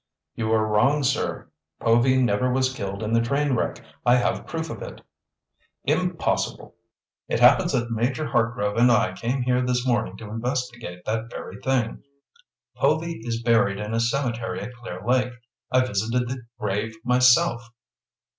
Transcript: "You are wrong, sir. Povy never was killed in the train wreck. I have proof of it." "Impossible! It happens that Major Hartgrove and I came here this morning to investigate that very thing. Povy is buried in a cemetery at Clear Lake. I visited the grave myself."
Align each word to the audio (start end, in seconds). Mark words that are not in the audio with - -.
"You 0.33 0.51
are 0.51 0.65
wrong, 0.65 1.03
sir. 1.03 1.51
Povy 1.79 2.17
never 2.17 2.51
was 2.51 2.73
killed 2.73 3.03
in 3.03 3.13
the 3.13 3.21
train 3.21 3.53
wreck. 3.53 3.83
I 4.03 4.15
have 4.15 4.47
proof 4.47 4.71
of 4.71 4.81
it." 4.81 5.01
"Impossible! 5.83 6.73
It 7.27 7.39
happens 7.39 7.73
that 7.73 7.91
Major 7.91 8.25
Hartgrove 8.29 8.77
and 8.77 8.91
I 8.91 9.13
came 9.13 9.43
here 9.43 9.61
this 9.61 9.85
morning 9.85 10.17
to 10.17 10.23
investigate 10.31 11.05
that 11.05 11.29
very 11.29 11.61
thing. 11.61 12.01
Povy 12.77 13.19
is 13.23 13.43
buried 13.43 13.77
in 13.77 13.93
a 13.93 13.99
cemetery 13.99 14.61
at 14.61 14.73
Clear 14.73 15.03
Lake. 15.05 15.33
I 15.71 15.85
visited 15.85 16.27
the 16.27 16.47
grave 16.57 16.95
myself." 17.05 17.61